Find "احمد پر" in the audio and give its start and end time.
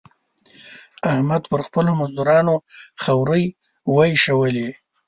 1.11-1.61